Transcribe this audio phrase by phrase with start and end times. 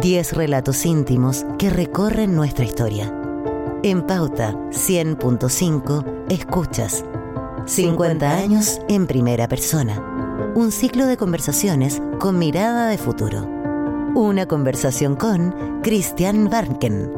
[0.00, 3.14] 10 relatos íntimos que recorren nuestra historia.
[3.82, 7.04] En Pauta 100.5 escuchas
[7.66, 10.52] 50 años en primera persona.
[10.54, 13.46] Un ciclo de conversaciones con mirada de futuro.
[14.14, 17.12] Una conversación con Christian Barnken.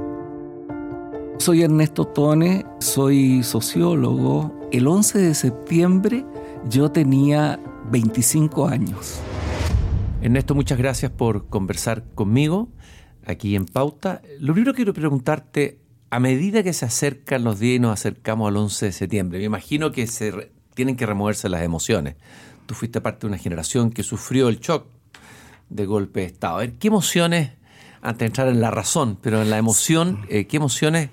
[1.38, 4.52] Soy Ernesto Tone, soy sociólogo.
[4.72, 6.26] El 11 de septiembre
[6.68, 7.60] yo tenía
[7.90, 9.20] 25 años.
[10.23, 12.68] Ernesto, muchas gracias por conversar conmigo
[13.26, 14.22] aquí en Pauta.
[14.39, 15.80] Lo primero que quiero preguntarte,
[16.11, 19.46] a medida que se acercan los días y nos acercamos al 11 de septiembre, me
[19.46, 22.14] imagino que se tienen que removerse las emociones.
[22.66, 24.86] Tú fuiste parte de una generación que sufrió el shock
[25.71, 26.54] de golpe de Estado.
[26.54, 27.50] A ver, ¿qué emociones,
[28.00, 31.11] antes de entrar en la razón, pero en la emoción, eh, qué emociones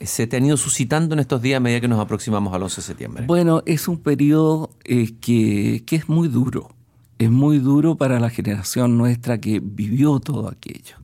[0.00, 2.80] se te han ido suscitando en estos días a medida que nos aproximamos al 11
[2.80, 3.24] de septiembre?
[3.28, 6.74] Bueno, es un periodo eh, que, que es muy duro
[7.20, 10.96] es muy duro para la generación nuestra que vivió todo aquello.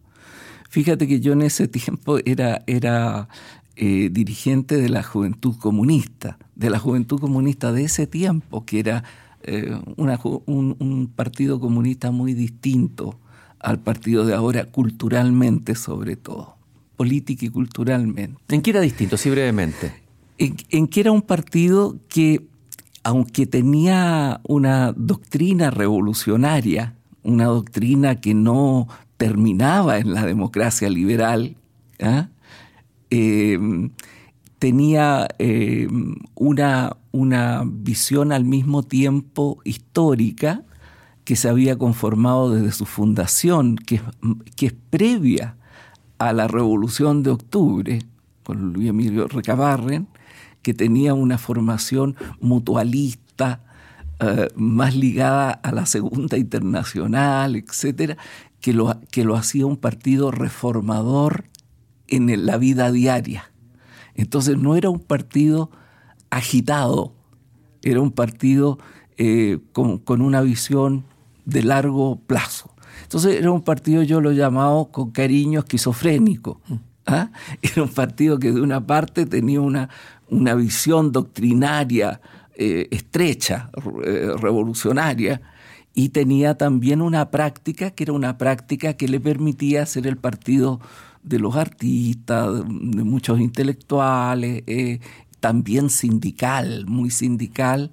[0.70, 3.28] Fíjate que yo en ese tiempo era, era
[3.76, 9.04] eh, dirigente de la Juventud Comunista, de la Juventud Comunista de ese tiempo, que era
[9.42, 13.18] eh, un, un, partido comunista muy distinto
[13.60, 16.56] al partido de ahora, culturalmente sobre todo,
[16.96, 18.40] política y culturalmente.
[18.48, 19.92] ¿En qué era distinto, sí brevemente?
[20.38, 22.46] En, en que era un partido que
[23.06, 31.54] aunque tenía una doctrina revolucionaria, una doctrina que no terminaba en la democracia liberal,
[32.02, 32.30] ¿ah?
[33.10, 33.90] em,
[34.58, 40.64] tenía em, una, una, visión al mismo tiempo histórica
[41.22, 44.00] que se había conformado desde su fundación, que,
[44.56, 45.54] que es previa
[46.18, 48.00] a la Revolución de Octubre,
[48.42, 50.08] con Luis Emilio Recabarren,
[50.66, 53.60] que tenía una formación mutualista,
[54.18, 58.16] eh, más ligada a la Segunda Internacional, etcétera,
[58.60, 61.44] que lo, que lo hacía un partido reformador
[62.08, 63.52] en la vida diaria.
[64.16, 65.70] Entonces no era un partido
[66.30, 67.14] agitado,
[67.84, 68.80] era un partido
[69.18, 71.04] eh, con, con, una visión
[71.44, 72.74] de largo plazo.
[73.04, 76.60] Entonces era un partido, yo lo llamaba con cariño esquizofrénico.
[77.06, 77.30] ¿ah?
[77.62, 79.88] Era un partido que de una parte tenía una,
[80.28, 82.20] una visión doctrinaria
[82.54, 83.70] eh, estrecha,
[84.04, 85.40] eh, revolucionaria,
[85.94, 90.80] y tenía también una práctica que era una práctica que le permitía ser el partido
[91.22, 95.00] de los artistas, de muchos intelectuales, eh,
[95.40, 97.90] también sindical, muy sindical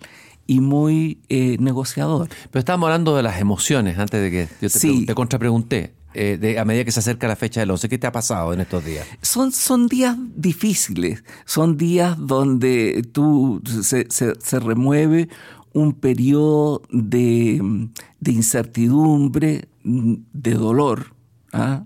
[0.47, 2.29] y muy negociador.
[2.51, 5.93] Pero estábamos hablando de las emociones antes de que yo te, te contrapregunté.
[6.15, 7.89] Eh, a medida que se acerca la fecha del 11?
[7.89, 9.07] ¿Qué te ha pasado en estos días?
[9.21, 15.29] Son, son días difíciles, son días donde tú se, remueve
[15.73, 17.89] un periodo de,
[18.25, 21.15] incertidumbre, de dolor,
[21.51, 21.85] ¿ah?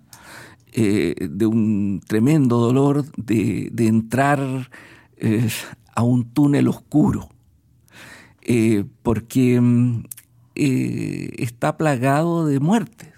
[0.73, 4.69] eh, de un tremendo dolor de, entrar
[5.15, 5.47] eh,
[5.95, 7.29] a un túnel oscuro,
[9.03, 10.03] porque mm,
[10.53, 13.16] está plagado de muerte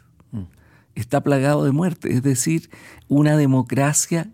[1.00, 2.70] está plagado de muerte, es decir,
[3.08, 4.30] una democracia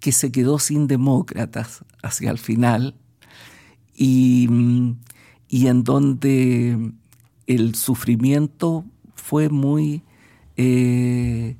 [0.00, 2.94] que se quedó sin demócratas hacia el final
[3.94, 4.46] y,
[5.50, 6.92] en donde
[7.46, 8.84] el sufrimiento
[9.14, 10.02] fue muy
[10.56, 11.56] eh,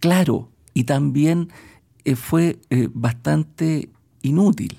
[0.00, 1.48] claro y también
[2.04, 3.90] eh, fue eh, bastante
[4.22, 4.76] inútil,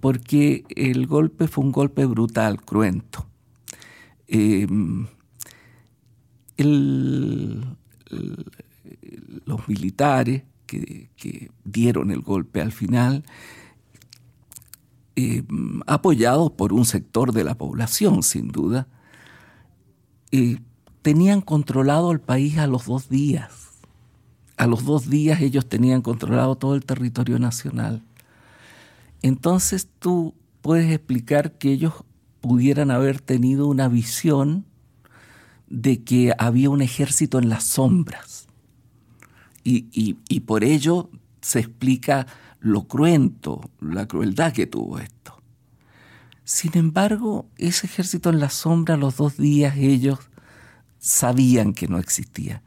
[0.00, 3.26] porque el golpe fue un golpe brutal, cruento
[9.44, 13.24] los militares que, dieron el golpe al final,
[15.16, 15.42] eh,
[15.86, 18.86] apoyados por un sector de la población, sin duda,
[20.32, 20.58] eh,
[21.02, 23.70] tenían controlado el país a los dos días.
[24.56, 28.02] A los dos días ellos tenían controlado todo el territorio nacional.
[29.22, 31.94] Entonces tú puedes explicar que ellos
[32.40, 34.66] pudieran haber tenido una visión
[35.70, 38.48] de que había un ejército en las sombras.
[39.62, 42.26] Y, por ello se explica
[42.58, 45.40] lo cruento, la crueldad que tuvo esto.
[46.44, 50.18] Sin embargo, ese ejército en las sombras, los dos días ellos
[50.98, 52.62] sabían que no existía.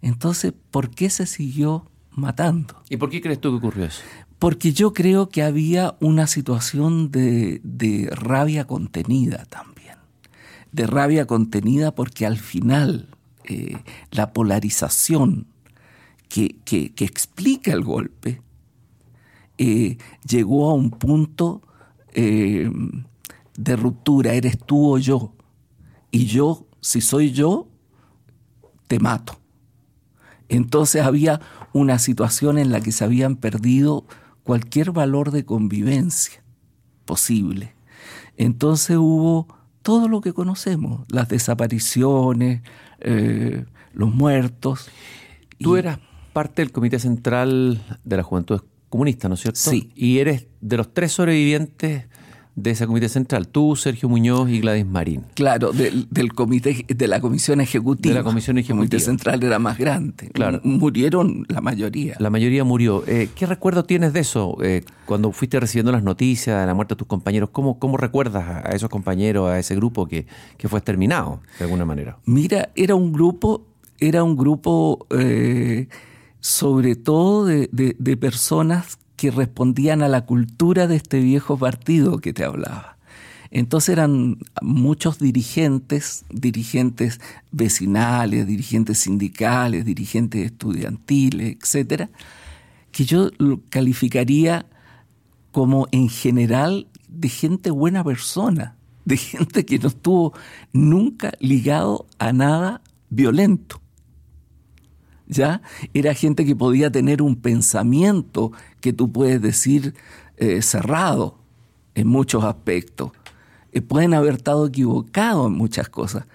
[0.00, 2.80] Entonces, ¿por qué se siguió matando?
[2.88, 4.02] ¿Y por qué crees tú que ocurrió eso?
[4.38, 9.75] Porque yo creo que había una situación de, de rabia contenida también
[10.76, 13.08] de rabia contenida porque al final
[13.44, 13.78] eh,
[14.10, 15.46] la polarización
[16.28, 16.60] que,
[16.98, 18.42] explica el golpe
[19.56, 19.96] eh,
[20.28, 21.62] llegó a un punto
[22.12, 22.70] eh,
[23.56, 25.32] de ruptura, eres tú o yo.
[26.10, 27.68] Y yo, si soy yo,
[28.86, 29.38] te mato.
[30.50, 31.40] Entonces había
[31.72, 34.04] una situación en la que se habían perdido
[34.42, 36.42] cualquier valor de convivencia
[37.06, 37.74] posible.
[38.36, 39.48] Entonces hubo
[39.86, 42.62] todo lo que conocemos, las desapariciones,
[42.98, 44.88] eh, los muertos.
[45.60, 46.00] Tú eras
[46.32, 49.60] parte del Comité Central de la Juventud Comunista, ¿no es cierto?
[49.60, 49.92] Sí.
[49.94, 52.06] Y eres de los tres sobrevivientes
[52.56, 55.24] de ese comité central, tú, Sergio Muñoz y Gladys Marín.
[55.34, 58.14] Claro, del, comité, de la comisión ejecutiva.
[58.14, 58.82] De la comisión ejecutiva.
[58.82, 60.30] El comité central era más grande.
[60.32, 60.60] Claro.
[60.64, 62.16] Murieron la mayoría.
[62.18, 63.04] La mayoría murió.
[63.06, 64.56] Eh, ¿Qué recuerdo tienes de eso?
[64.62, 68.64] Eh, cuando fuiste recibiendo las noticias de la muerte de tus compañeros, ¿cómo, cómo recuerdas
[68.64, 70.26] a esos compañeros, a ese grupo que,
[70.56, 72.16] que fue exterminado, de alguna manera?
[72.24, 73.66] Mira, era un grupo,
[73.98, 75.88] era un grupo eh,
[76.40, 82.18] sobre todo de, de, de personas que respondían a la cultura de este viejo partido
[82.18, 82.96] que te hablaba.
[83.50, 87.20] Entonces eran muchos dirigentes, dirigentes
[87.52, 92.10] vecinales, dirigentes sindicales, dirigentes estudiantiles, etcétera,
[92.90, 94.66] que yo lo calificaría
[95.52, 100.34] como en general de gente buena persona, de gente que no estuvo
[100.72, 103.80] nunca ligado a nada violento.
[105.28, 105.62] ¿Ya?
[105.94, 109.94] Era gente que podía tener un pensamiento que tú puedes decir
[110.36, 111.38] eh, cerrado
[111.94, 113.12] en muchos aspectos.
[113.72, 116.26] Eh, pueden haber estado equivocados en muchas cosas,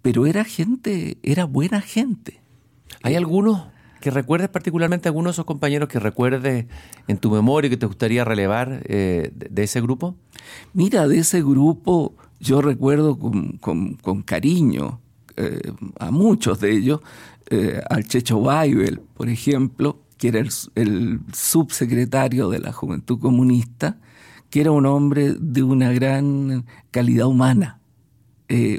[0.00, 2.40] pero era gente, era buena gente.
[3.02, 3.64] ¿Hay algunos
[4.00, 6.66] que recuerdes particularmente, algunos de esos compañeros que recuerdes
[7.06, 10.16] en tu memoria que te gustaría relevar eh, de, ese grupo?
[10.72, 15.00] Mira, de ese grupo yo recuerdo con, cariño
[15.98, 17.00] a muchos de ellos,
[17.50, 20.40] eh, al Checho Weibel, por ejemplo, que era
[20.74, 23.98] el, subsecretario de la Juventud Comunista,
[24.50, 27.80] que era un hombre de una gran calidad humana,
[28.48, 28.78] eh,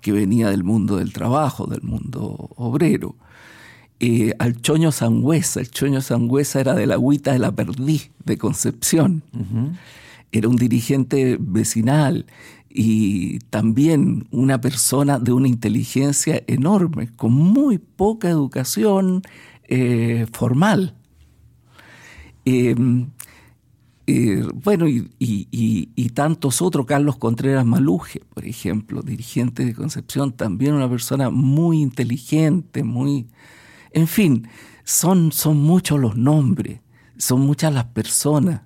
[0.00, 3.16] que venía del mundo del trabajo, del mundo obrero.
[4.00, 8.36] Eh, al Choño Sangüesa, el Choño Sangüesa era de la agüita de la Perdí, de
[8.36, 9.22] Concepción.
[10.32, 12.26] Era un dirigente vecinal
[12.74, 19.22] y también una persona de una inteligencia enorme, con muy poca educación
[19.64, 20.94] eh, formal.
[22.44, 23.10] Em,
[24.06, 30.88] eh, bueno, y, tantos otros, Carlos Contreras Maluje, por ejemplo, dirigente de Concepción, también una
[30.88, 33.28] persona muy inteligente, muy...
[33.92, 34.48] En fin,
[34.84, 36.80] son, son muchos los nombres,
[37.16, 38.62] son muchas las personas.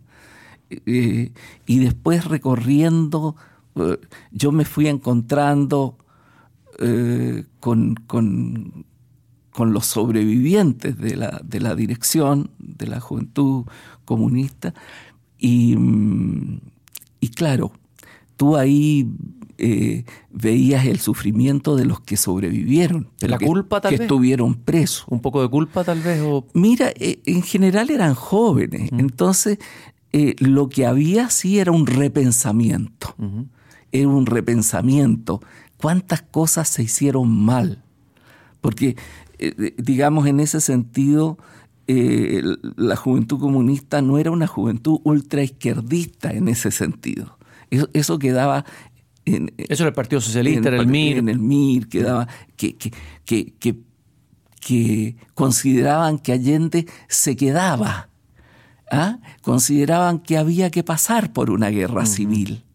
[0.71, 1.33] Eh,
[1.67, 3.37] y después recorriendo
[3.77, 3.99] eh,
[4.31, 5.99] yo me fui encontrando
[6.79, 8.85] eh, con, con,
[9.59, 13.65] los sobrevivientes de la, de la, dirección de la juventud
[14.05, 14.75] comunista
[15.39, 16.61] y, mm,
[17.21, 17.73] y claro,
[18.37, 19.11] tú ahí
[19.57, 23.09] eh, veías el sufrimiento de los que sobrevivieron.
[23.21, 25.07] ¿La culpa tal que estuvieron presos.
[25.09, 26.23] ¿Un poco de culpa tal vez?
[26.53, 29.59] Mira, en general eran jóvenes, entonces
[30.39, 33.15] lo que había sí era un repensamiento
[33.93, 35.41] era un repensamiento.
[35.77, 37.83] ¿Cuántas cosas se hicieron mal?
[38.61, 38.97] Porque,
[39.39, 41.39] eh, digamos, en ese sentido,
[41.87, 42.43] eh,
[42.77, 47.39] la juventud comunista no era una juventud ultraizquierdista en ese sentido.
[47.71, 48.65] Eso, quedaba...
[49.25, 51.19] En, eso era el Partido Socialista, era el MIR.
[51.19, 52.29] En el MIR, quedaba...
[52.57, 52.93] que, que,
[53.25, 53.77] que,
[54.61, 58.09] que consideraban que Allende se quedaba.
[58.91, 59.19] ¿ah?
[59.43, 62.66] Consideraban que había que pasar por una guerra civil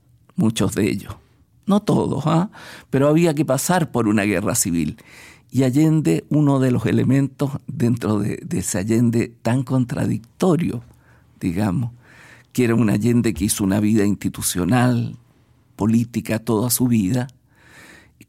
[0.42, 1.16] muchos de ellos.
[1.66, 2.50] No todos, ¿ah?
[2.90, 4.98] pero había que pasar por una guerra civil.
[5.52, 10.82] Y Allende, uno de los elementos dentro de, ese Allende tan contradictorio,
[11.40, 11.92] digamos,
[12.52, 15.18] que era un Allende que hizo una vida institucional,
[15.76, 17.28] política toda su vida,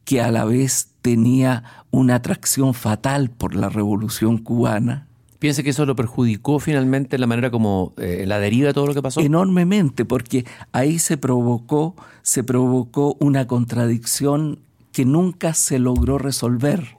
[0.05, 5.07] que a la vez tenía una atracción fatal por la revolución cubana,
[5.43, 8.93] ¿Piensa que eso lo perjudicó finalmente la manera como eh, la deriva de todo lo
[8.93, 9.19] que pasó?
[9.19, 14.59] Enormemente, porque ahí se provocó, se provocó una contradicción
[14.93, 16.95] que nunca se logró resolver,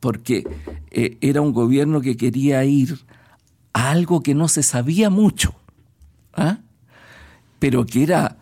[0.00, 0.44] porque
[0.92, 3.00] eh, era un gobierno que quería ir
[3.74, 5.54] a algo que no se sabía mucho,
[6.32, 6.60] ¿ah?
[7.58, 8.38] pero que era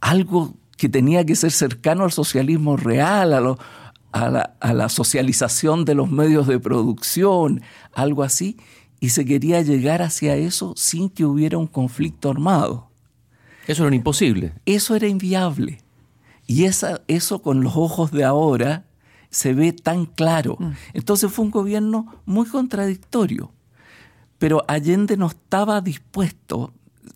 [0.00, 3.58] algo que tenía que ser cercano al socialismo real, a, lo,
[4.14, 8.56] a la, socialización de los medios de producción, algo así,
[9.00, 12.90] y se quería llegar hacia eso sin que hubiera un conflicto armado.
[13.66, 14.52] Eso era imposible.
[14.66, 15.80] Eso era inviable.
[16.46, 18.84] Y esa, eso con los ojos de ahora
[19.30, 20.56] se ve tan claro.
[20.60, 20.72] Mm.
[20.92, 23.50] Entonces fue un gobierno muy contradictorio.
[24.38, 26.72] Pero Allende no estaba dispuesto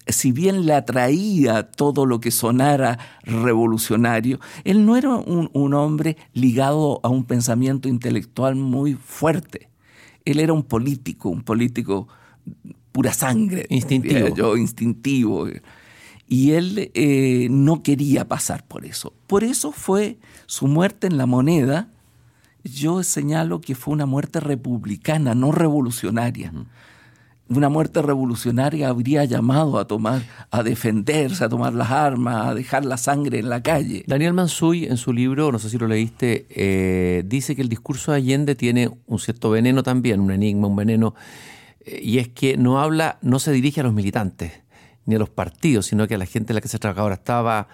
[0.08, 7.00] si bien le atraía todo lo que sonara revolucionario, él no era un, hombre ligado
[7.02, 9.68] a un pensamiento intelectual muy fuerte.
[10.24, 12.08] él era un político, un político
[12.92, 13.66] pura sangre.
[13.68, 14.34] Instintivo.
[14.34, 15.46] Yo, instintivo.
[16.26, 19.14] Y él eh, no quería pasar por eso.
[19.26, 21.90] Por eso fue su muerte en la moneda.
[22.64, 26.52] Yo señalo que fue una muerte republicana, no revolucionaria
[27.48, 32.84] una muerte revolucionaria habría llamado a tomar, a defenderse, a tomar las armas, a dejar
[32.84, 34.04] la sangre en la calle.
[34.06, 38.12] Daniel Mansuy, en su libro, no sé si lo leíste, eh, dice que el discurso
[38.12, 41.14] de Allende tiene un cierto veneno también, un enigma, un veneno,
[41.80, 44.52] eh, y es que no habla, no se dirige a los militantes
[45.06, 47.68] ni a los partidos, sino que a la gente en la que se trabajadora estaba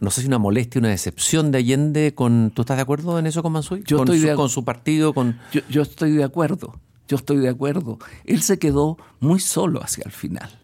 [0.00, 2.52] no sé si una molestia, una decepción de Allende con.
[2.54, 3.82] ¿Tú estás de acuerdo en eso con Mansuy?
[3.84, 5.40] Yo con, estoy su, con su partido, con.
[5.68, 7.98] yo, estoy de acuerdo yo estoy de acuerdo.
[8.24, 10.60] Él se quedó muy solo hacia el final.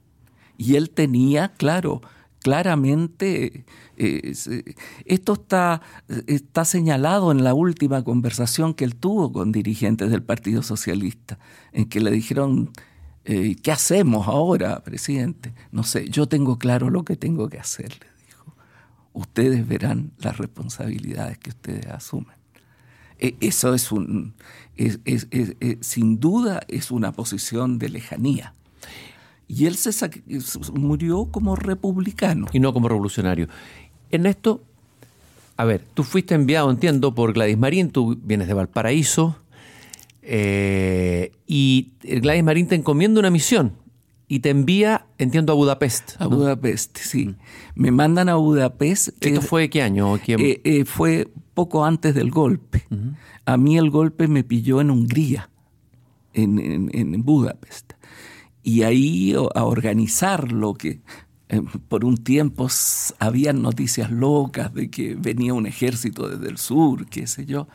[0.57, 2.03] Y él tenía, claro,
[2.41, 3.65] claramente,
[3.97, 4.35] eh,
[5.07, 5.81] esto está,
[6.27, 11.39] está señalado en la última conversación que él tuvo con dirigentes del Partido Socialista,
[11.73, 12.71] en que le dijeron,
[13.25, 15.55] eh, ¿qué hacemos ahora, presidente?
[15.73, 18.55] No sé, yo tengo claro lo que tengo que hacer, le dijo.
[19.15, 22.44] Ustedes verán las responsabilidades que ustedes asumen.
[23.19, 24.35] E, eso es un,
[25.81, 28.55] sin duda es una posición de lejanía.
[29.47, 29.93] Y él se
[30.73, 32.47] murió como republicano.
[32.53, 33.49] Y no como revolucionario.
[34.11, 34.63] Ernesto,
[35.57, 39.37] a ver, tú fuiste enviado, entiendo, por Gladys Marín, tú vienes de Valparaíso,
[40.23, 43.84] eh, y Gladys Marín te encomienda una misión
[44.27, 46.13] y te envía, entiendo, a Budapest.
[46.19, 47.27] A Budapest, sí.
[47.27, 47.37] Mm.
[47.75, 49.09] Me mandan a Budapest.
[49.21, 50.17] ¿Esto fue qué año?
[50.27, 52.85] Eh, eh, fue poco antes del golpe.
[53.45, 55.51] A mí el golpe me pilló en Hungría,
[56.33, 57.93] en, Budapest.
[58.63, 61.03] Y ahí a organizar lo que
[61.51, 62.69] eh, por un tiempo
[63.19, 67.69] había noticias locas de que venía un ejército desde el sur, qué sé yo,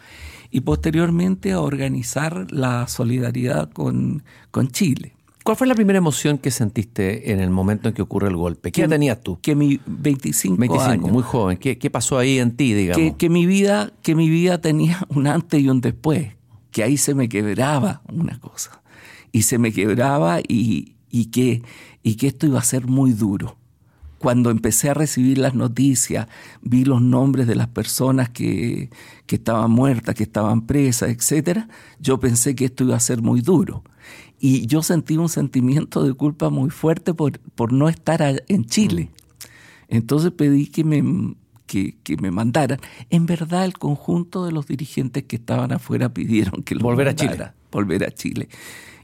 [0.49, 5.13] y posteriormente a organizar la solidaridad con, con Chile.
[5.49, 8.71] ¿Cuál fue la primera emoción que sentiste en el momento en que ocurre el golpe?
[8.71, 9.39] ¿Qué tenías tú?
[9.41, 11.57] Que mi 25, 25 muy joven.
[11.57, 13.15] ¿Qué, pasó ahí en ti, digamos?
[13.17, 16.33] Que, mi vida, que mi vida tenía un antes y un después.
[16.69, 18.83] Que ahí se me quebraba una cosa.
[19.31, 21.63] Y se me quebraba y, y, que,
[22.03, 23.57] y que esto iba a ser muy duro.
[24.19, 26.27] Cuando empecé a recibir las noticias,
[26.61, 28.91] vi los nombres de las personas que,
[29.25, 31.61] que estaban muertas, que estaban presas, etc.,
[31.99, 33.83] yo pensé que esto iba a ser muy duro
[34.39, 39.11] y yo sentí un sentimiento de culpa muy fuerte por, por no estar en Chile.
[39.87, 42.79] Entonces pedí que me, que, me mandaran.
[43.09, 47.15] En verdad, el conjunto de los dirigentes que estaban afuera pidieron que lo volver a
[47.15, 47.51] Chile.
[47.71, 48.49] Volver a Chile.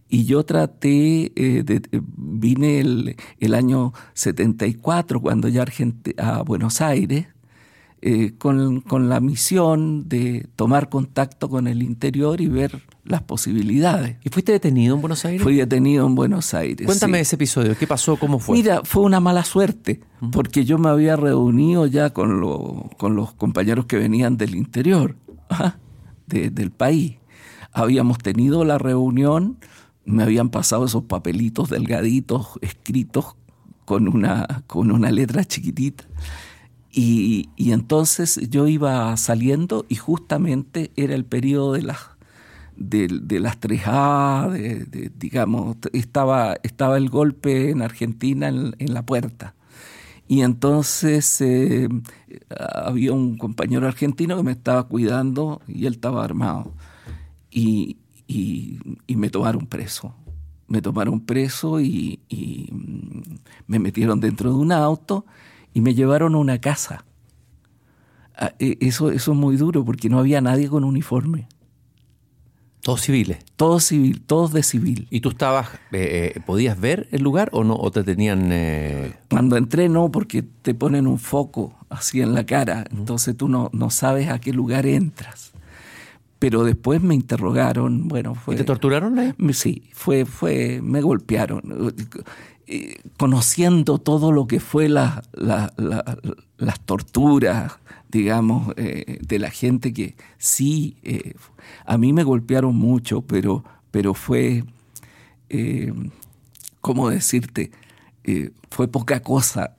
[0.07, 1.81] Y yo traté, eh, de,
[2.15, 5.65] vine el, el, año 74, cuando ya
[6.17, 7.25] a Buenos Aires,
[8.01, 14.17] eh, con, con, la misión de tomar contacto con el interior y ver las posibilidades.
[14.23, 15.41] ¿Y fuiste detenido en Buenos Aires?
[15.41, 16.85] Fui detenido en Buenos Aires.
[16.85, 18.17] Cuéntame ese episodio, ¿qué pasó?
[18.17, 18.57] ¿Cómo fue?
[18.57, 23.85] Mira, fue una mala suerte, porque yo me había reunido ya con, con los compañeros
[23.85, 25.15] que venían del interior
[26.27, 27.17] del país.
[27.71, 29.57] Habíamos tenido la reunión,
[30.05, 33.35] me habían pasado esos papelitos delgaditos escritos
[33.85, 36.05] con una, con una letra chiquitita
[36.97, 41.99] y, entonces yo iba saliendo y justamente era el periodo de las
[42.77, 49.55] de, las 3A, de, digamos, estaba, estaba el golpe en Argentina en, la puerta.
[50.27, 51.87] Y entonces eh,
[52.59, 56.73] había un compañero argentino que me estaba cuidando y él estaba armado.
[57.51, 57.97] Y,
[59.07, 60.13] me tomaron preso.
[60.67, 63.21] Me tomaron preso y, y mm,
[63.67, 65.25] me metieron dentro de un auto
[65.75, 67.05] y me llevaron a una casa.
[68.35, 71.47] Ah, e, eso, eso es muy duro porque no había nadie con uniforme.
[72.81, 73.39] Todos civiles.
[73.57, 75.07] Todos civil, todos de civil.
[75.09, 77.75] ¿Y tú estabas, eh, eh, podías ver el lugar o no?
[77.75, 78.51] ¿O te tenían...?
[78.51, 79.15] Eh?
[79.29, 83.69] Cuando entré no, porque te ponen un foco así en la cara, entonces tú no,
[83.73, 85.51] no sabes a qué lugar entras.
[86.39, 88.55] Pero después me interrogaron, bueno, fue...
[88.55, 89.35] ¿Y te torturaron?
[89.51, 91.93] Sí, fue, fue, me golpearon.
[92.67, 97.73] Eh, conociendo todo lo que fue la, las torturas,
[98.09, 101.35] digamos, eh, de la gente que sí, eh,
[101.85, 104.63] a mí me golpearon mucho, pero, pero fue,
[106.81, 107.71] ¿cómo decirte?
[108.71, 109.75] fue poca cosa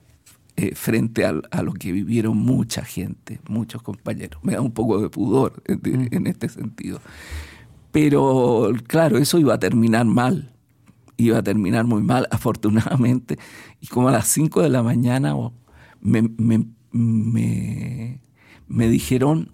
[0.75, 4.39] frente a, a, lo que vivieron mucha gente, muchos compañeros.
[4.45, 6.15] Me da un poco de pudor mm.
[6.15, 7.01] en este sentido.
[7.91, 10.56] Pero claro, eso iba a terminar mal
[11.17, 13.39] iba a terminar muy mal, afortunadamente.
[13.81, 15.35] Y como a las 5 de la mañana
[16.01, 16.23] me,
[18.69, 19.53] me, dijeron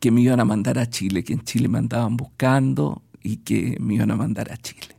[0.00, 3.76] que me iban a mandar a Chile, que en Chile me andaban buscando y que
[3.80, 4.96] me iban a mandar a Chile.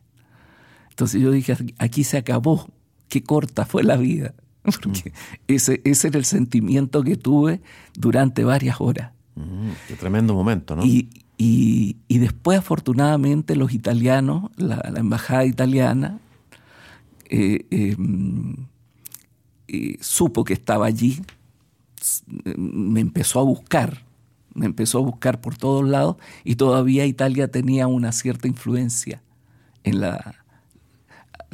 [0.90, 2.70] Entonces yo dije, aquí se acabó,
[3.08, 4.34] qué corta fue la vida.
[4.64, 5.14] Porque
[5.48, 7.62] ese, ese era el sentimiento que tuve
[7.94, 9.14] durante varias horas.
[9.36, 10.86] Mm, qué tremendo momento, ¿no?
[10.86, 11.10] Y,
[11.42, 16.20] y, después, afortunadamente, los italianos, la, embajada italiana,
[17.30, 18.68] eh, em,
[19.70, 21.22] eh, supo que estaba allí,
[22.58, 24.04] me empezó a buscar,
[24.54, 29.22] me empezó a buscar por todos lados y todavía Italia tenía una cierta influencia
[29.86, 30.39] en la,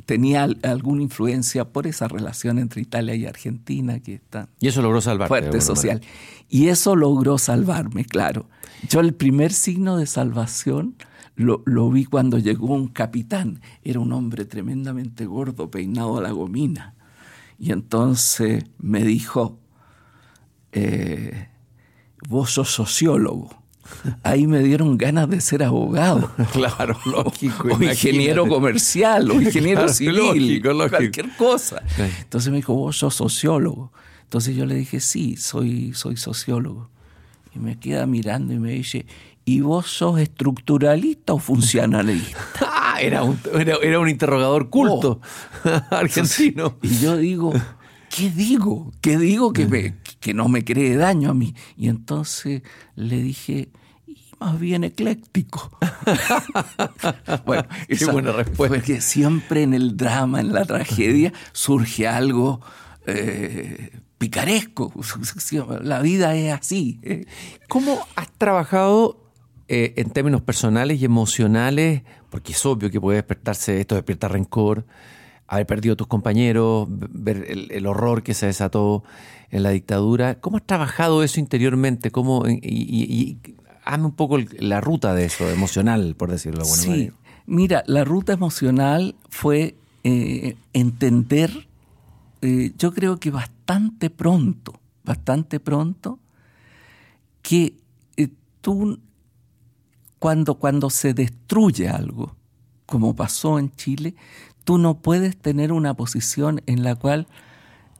[0.06, 5.02] tenía alguna influencia por esa relación entre Italia y Argentina que está y eso logró
[5.02, 6.02] salvar fuerte social.
[6.50, 8.48] Y eso logró salvarme claro.
[8.88, 10.96] Yo el primer signo de salvación
[11.36, 13.62] lo, vi cuando llegó un capitán.
[13.84, 16.94] Era un hombre tremendamente gordo peinado a la gomina.
[17.58, 19.60] Y entonces me dijo
[20.72, 21.48] eh,
[22.28, 23.65] vos sos sociólogo
[24.24, 26.32] ahí me dieron ganas de ser abogado.
[26.52, 27.68] Claro, lógico.
[27.68, 31.84] O, ingeniero comercial, o ingeniero civil, cualquier cosa.
[31.98, 33.92] Entonces me dijo, vos sos sociólogo.
[34.24, 36.90] Entonces yo le dije, sí, soy, soy sociólogo.
[37.54, 39.06] Y me queda mirando y me dice,
[39.46, 42.40] ¿y vos sos estructuralista o funcionalista?
[42.96, 45.20] Ah, era, un, era, un interrogador culto
[45.66, 45.70] oh.
[45.92, 46.78] argentino.
[46.82, 47.52] y yo digo,
[48.10, 48.94] ¿qué digo?
[49.02, 51.54] ¿Qué digo que, me, que no me cree daño a mí?
[51.78, 52.64] Y entonces
[52.96, 53.70] le dije,
[54.40, 55.70] más bien ecléctico.
[57.46, 58.76] bueno, esa buena respuesta.
[58.76, 62.60] Porque siempre en el drama, en la tragedia, surge algo
[63.06, 64.92] eh, picaresco.
[65.84, 67.00] La vida es así.
[67.70, 69.30] ¿Cómo has trabajado
[69.68, 72.02] eh, en términos personales y emocionales?
[72.32, 74.88] Porque es obvio que puede despertarse esto, despierta rencor,
[75.48, 79.04] haber perdido tus compañeros, ver el, horror que se desató
[79.52, 80.40] en la dictadura.
[80.40, 82.12] ¿Cómo has trabajado eso interiormente?
[82.12, 83.38] ¿Cómo, y,
[83.84, 87.12] hazme un poco la ruta de eso, emocional, por decirlo de alguna sí.
[87.46, 91.68] Mira, la ruta emocional fue eh, entender,
[92.42, 96.20] eh, yo creo que bastante pronto, bastante pronto,
[97.44, 97.78] que
[98.18, 98.30] eh,
[98.62, 99.00] tú,
[100.18, 102.36] cuando, cuando se destruye algo,
[102.88, 104.16] como pasó en Chile,
[104.66, 107.28] tú no puedes tener una posición en la cual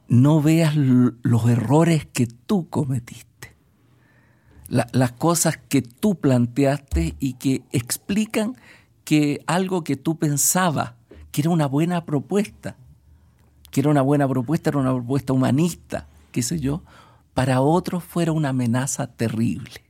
[0.08, 3.26] no veas los errores que tú cometiste
[4.68, 8.56] las cosas que tú planteaste y que explican
[9.04, 10.94] que algo que tú pensabas
[11.30, 12.76] que era una buena propuesta,
[13.70, 16.82] que era una buena propuesta, era una propuesta humanista, qué sé yo,
[17.34, 19.84] para otros fuera una amenaza terrible.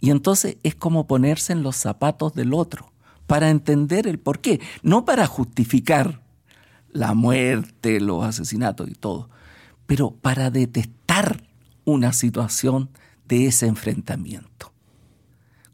[0.00, 2.91] Y entonces es como ponerse en los zapatos del otro,
[3.26, 6.22] para entender el por qué, no para justificar
[6.90, 9.30] la muerte, los asesinatos y todo,
[9.86, 11.42] pero para detestar
[11.84, 12.90] una situación
[13.26, 14.72] de ese enfrentamiento.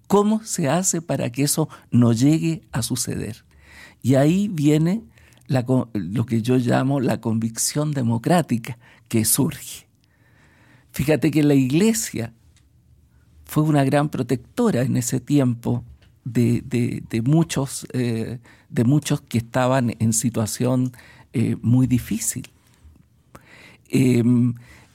[0.06, 3.44] ¿Cómo se hace para que eso no llegue a suceder?
[4.02, 5.04] Y ahí viene
[5.48, 9.86] lo que yo llamo la convicción democrática que surge.
[10.92, 12.32] Fíjate que la iglesia
[13.44, 15.84] fue una gran protectora en ese tiempo
[16.32, 18.38] de, muchos, eh,
[18.68, 20.92] de muchos que estaban en situación
[21.32, 22.48] eh, muy difícil.
[23.88, 24.54] Em,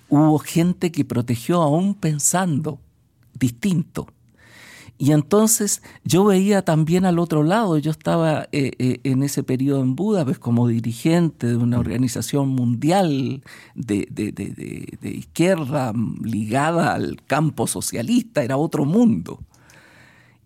[0.09, 2.79] hubo gente que protegió aún pensando
[3.39, 4.07] distinto.
[4.97, 9.81] Y entonces yo veía también al otro lado, yo estaba eh, eh, en ese periodo
[9.81, 13.43] en Budapest como dirigente de una organización mundial
[13.75, 19.39] de, de, izquierda ligada al campo socialista, era otro mundo.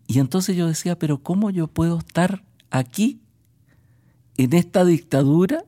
[0.08, 3.22] Y entonces yo decía, pero ¿cómo yo puedo estar aquí,
[4.38, 5.64] en esta dictadura,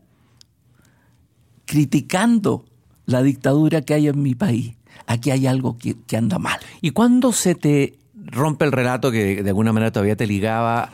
[1.65, 2.65] criticando
[3.05, 4.75] la dictadura que hay en mi país.
[5.07, 6.59] Aquí hay algo que, anda mal.
[6.81, 10.91] ¿Y cuándo se te rompe el relato que de alguna manera todavía te ligaba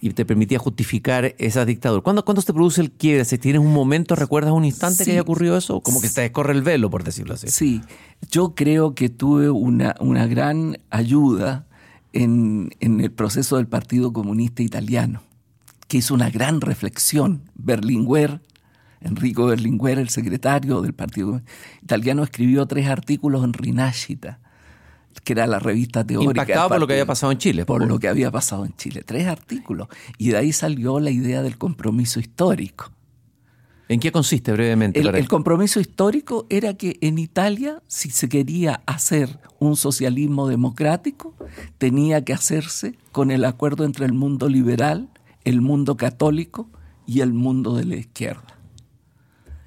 [0.00, 2.02] y te permitía justificar esa dictadura?
[2.02, 3.24] ¿Cuándo, ¿Cuándo se produce el quiebre?
[3.26, 5.80] Si tienes un momento, ¿recuerdas un instante que haya ocurrido eso?
[5.80, 7.48] Como que se descorre el velo, por decirlo así.
[7.48, 7.82] Sí,
[8.30, 11.66] yo creo que tuve una, una gran ayuda
[12.12, 15.22] en, en el proceso del Partido Comunista Italiano,
[15.88, 17.42] que hizo una gran reflexión.
[17.54, 18.40] Berlinguer
[19.00, 21.40] Enrico Berlinguer, el secretario del Partido
[21.82, 24.40] Italiano, escribió tres artículos en Rinascita,
[25.24, 26.42] que era la revista teórica.
[26.42, 27.64] Impactado por lo que había pasado en Chile.
[27.64, 29.02] Por, lo que había pasado en Chile.
[29.04, 29.88] Tres artículos.
[30.18, 32.90] Y de ahí salió la idea del compromiso histórico.
[33.90, 35.00] ¿En qué consiste brevemente?
[35.00, 41.34] El, el, compromiso histórico era que en Italia, si se quería hacer un socialismo democrático,
[41.76, 45.10] tenía que hacerse con el acuerdo entre el mundo liberal,
[45.42, 46.70] el mundo católico
[47.04, 48.60] y el mundo de la izquierda.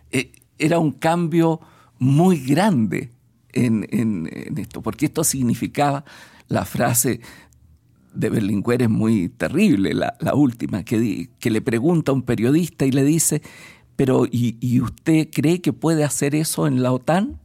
[0.10, 1.60] Eh, era un cambio
[2.00, 3.12] muy grande
[3.52, 6.06] en, esto, porque esto significaba
[6.48, 7.20] la frase
[8.14, 12.92] de Berlinguer es muy terrible, la, última, que, que, le pregunta a un periodista y
[12.92, 13.42] le dice,
[13.96, 17.40] pero ¿y, ¿y usted cree que puede hacer eso en la OTAN?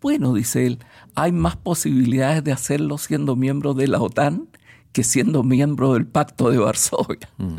[0.00, 0.78] Bueno, dice él,
[1.14, 4.48] hay más posibilidades de hacerlo siendo miembro de la OTAN
[4.92, 7.28] que siendo miembro del Pacto de Varsovia.
[7.36, 7.58] Mm.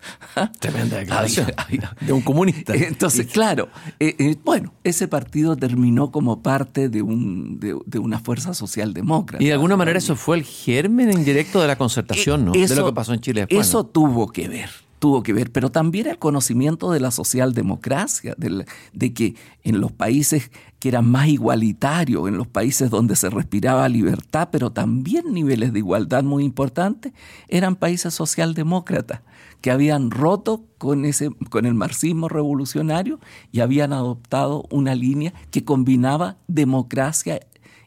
[0.60, 1.46] Tremenda declaración
[2.00, 2.74] de un comunista.
[2.74, 8.54] Entonces, claro, eh, eh, bueno, ese partido terminó como parte de, un, de, una fuerza
[8.54, 9.42] socialdemócrata.
[9.42, 12.52] Y de alguna manera eso fue el germen indirecto de la concertación, ¿no?
[12.52, 13.66] de lo que pasó en Chile después.
[13.66, 19.14] Eso tuvo que ver tuvo que ver, pero también el conocimiento de la socialdemocracia, de,
[19.14, 19.34] que
[19.64, 24.70] en los países que eran más igualitarios, en los países donde se respiraba libertad, pero
[24.70, 27.14] también niveles de igualdad muy importantes,
[27.48, 29.22] eran países socialdemócratas
[29.62, 33.20] que habían roto con, ese, con el marxismo revolucionario
[33.52, 37.40] y habían adoptado una línea que combinaba democracia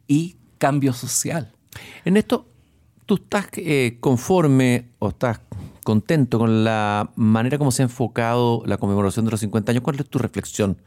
[0.07, 1.51] y cambio social.
[2.05, 2.47] En esto,
[3.05, 5.39] ¿tú estás eh, conforme o estás
[5.83, 9.83] contento con la manera como se ha enfocado la conmemoración de los 50 años.
[9.83, 10.77] ¿Cuál es tu reflexión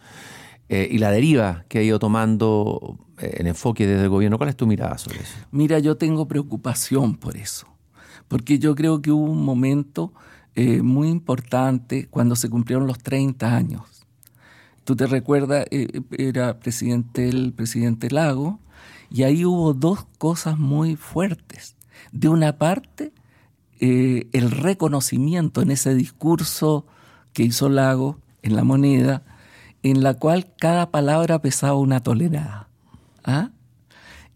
[0.69, 4.39] eh, y la deriva que ha ido tomando eh, el enfoque desde el gobierno?
[4.39, 5.35] ¿Cuál es tu mirada sobre eso?
[5.51, 7.67] Mira, yo tengo preocupación por eso,
[8.29, 10.13] porque yo creo que hubo un momento
[10.55, 13.83] eh, muy importante cuando se cumplieron los 30 años.
[14.85, 15.67] Tú te recuerdas,
[16.17, 18.61] era presidente el presidente Lago,
[19.11, 21.77] y ahí hubo dos cosas muy fuertes.
[22.13, 23.13] De una parte,
[23.81, 26.87] eh, el reconocimiento en ese discurso
[27.33, 29.23] que hizo Lago en la moneda,
[29.83, 32.69] en la cual cada palabra pesaba una tolerada.
[33.25, 33.51] ¿ah?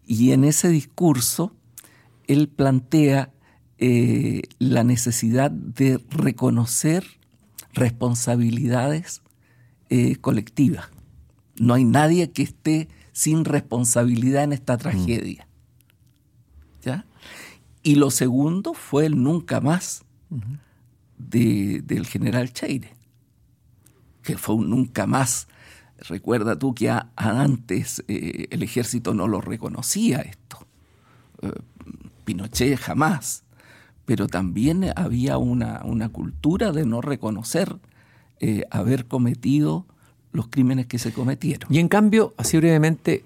[0.05, 1.55] Y en ese discurso
[2.27, 3.31] él plantea
[3.77, 7.05] eh, la necesidad de reconocer
[7.73, 9.21] responsabilidades
[9.89, 10.85] eh, colectivas.
[11.57, 15.47] No hay nadie que esté sin responsabilidad en esta tragedia.
[16.83, 17.05] ¿Ya?
[17.83, 20.03] Y lo segundo fue el nunca más
[21.17, 22.93] del general Cheire,
[24.23, 25.47] que fue un nunca más.
[26.07, 30.65] Recuerda tú que antes eh, el ejército no lo reconocía esto.
[31.41, 31.51] Eh,
[32.23, 33.43] Pinochet jamás.
[34.05, 37.77] Pero también había una, una cultura de no reconocer
[38.39, 39.85] eh, haber cometido
[40.31, 41.71] los crímenes que se cometieron.
[41.71, 43.23] Y en cambio, así brevemente,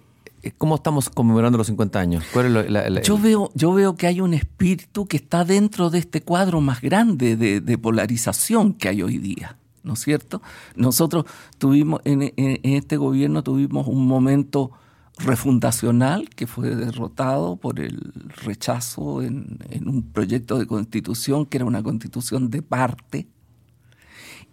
[0.58, 2.24] ¿Cómo estamos conmemorando los 50 años?
[3.04, 6.82] yo, veo, yo veo que hay un espíritu que está dentro de este cuadro más
[6.82, 10.42] grande de, polarización que hay hoy día, ¿no es cierto?
[10.76, 11.26] Nosotros
[11.58, 12.32] tuvimos, en,
[12.64, 14.72] este gobierno tuvimos un momento
[15.18, 21.82] refundacional que fue derrotado por el rechazo en, un proyecto de constitución que era una
[21.82, 23.28] constitución de parte.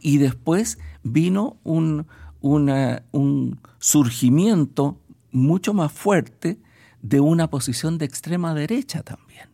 [0.00, 2.06] Y después vino un,
[2.40, 5.01] un surgimiento
[5.32, 6.58] mucho más fuerte
[7.00, 9.48] de una posición de extrema derecha también.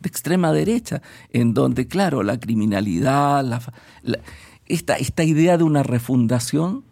[0.00, 3.62] De extrema derecha, en donde, claro, la criminalidad,
[4.66, 6.84] esta, esta, idea de una refundación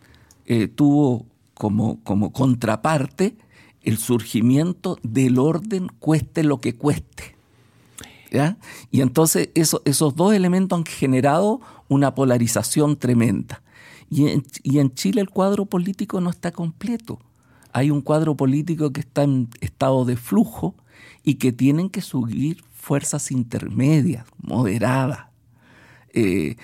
[0.47, 3.37] eh, tuvo como, como contraparte
[3.83, 7.37] el surgimiento del orden cueste lo que cueste.
[8.91, 13.63] Y entonces esos dos elementos han generado una polarización tremenda.
[14.11, 17.21] Y y en Chile el cuadro político no está completo
[17.73, 20.75] hay un cuadro político que está en estado de flujo
[21.23, 25.27] y que tienen que subir fuerzas intermedias, moderadas,
[26.15, 26.57] eh,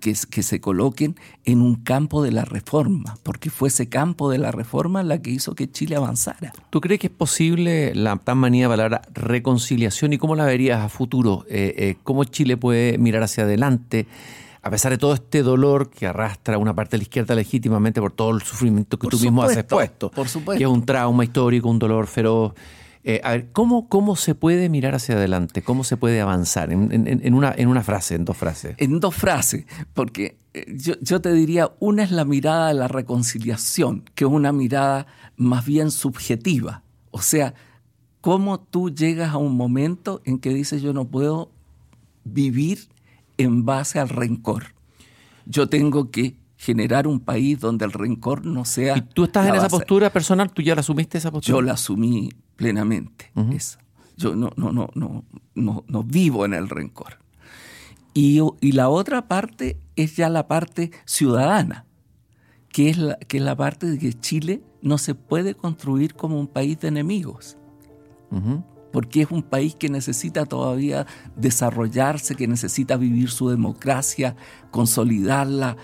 [0.00, 1.14] que, se coloquen
[1.44, 5.30] en un campo de la reforma, porque fue ese campo de la reforma la que
[5.30, 6.52] hizo que Chile avanzara.
[6.70, 10.88] ¿Tú crees que es posible la tan manía palabra reconciliación y cómo la verías a
[10.88, 11.44] futuro?
[11.48, 14.06] Eh, eh, ¿Cómo Chile puede mirar hacia adelante?
[14.62, 18.12] A pesar de todo este dolor que arrastra una parte de la izquierda legítimamente por
[18.12, 20.58] todo el sufrimiento que tú mismo has expuesto, por supuesto.
[20.58, 22.52] que es un trauma histórico, un dolor feroz.
[23.04, 25.62] Eh, a ver, ¿cómo, ¿cómo se puede mirar hacia adelante?
[25.62, 26.70] ¿Cómo se puede avanzar?
[26.70, 28.76] En, una, en una frase, en dos frases.
[28.78, 32.86] En dos frases, porque eh, yo, yo te diría, una es la mirada de la
[32.86, 36.84] reconciliación, que es una mirada más bien subjetiva.
[37.10, 37.54] O sea,
[38.20, 41.50] cómo tú llegas a un momento en que dices yo no puedo
[42.22, 42.91] vivir
[43.42, 44.74] en base al rencor.
[45.46, 48.96] Yo tengo que generar un país donde el rencor no sea.
[48.96, 50.52] ¿Y tú estás en esa postura personal?
[50.52, 51.56] ¿Tú ya la asumiste esa postura?
[51.56, 53.32] Yo la asumí plenamente.
[54.16, 55.24] Yo no, no, no, no,
[55.54, 57.18] no, no vivo en el rencor.
[58.14, 61.86] Y, y, la otra parte es ya la parte ciudadana,
[62.68, 66.38] que es la, que es la parte de que Chile no se puede construir como
[66.38, 67.56] un país de enemigos
[68.92, 74.36] porque es un país que necesita todavía desarrollarse, que necesita vivir su democracia,
[74.70, 75.76] consolidarla,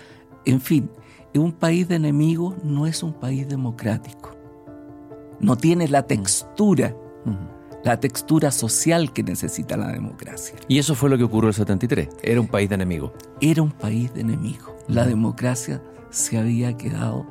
[0.45, 0.89] en fin,
[1.33, 4.35] es un país de enemigos, no es un país democrático.
[5.39, 6.95] No tiene la textura
[7.83, 10.55] la textura social que necesita la democracia.
[10.67, 12.09] Y eso fue lo que ocurrió en el 73.
[12.23, 13.11] Era un país de enemigos.
[13.41, 14.71] Era un país de enemigos.
[14.87, 17.25] La democracia se había quedado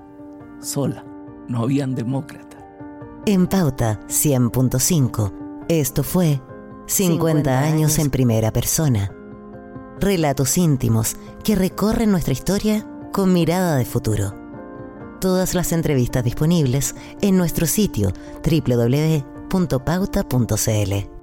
[0.61, 1.05] sola.
[1.49, 2.63] No habían demócratas.
[3.27, 5.33] En Pauta 100.5,
[5.69, 6.41] esto fue
[6.87, 9.15] 50 años en primera persona.
[10.01, 14.35] Relatos íntimos que recorren nuestra historia con mirada de futuro.
[15.21, 18.13] Todas las entrevistas disponibles en nuestro sitio
[18.45, 21.18] www.pauta.cl.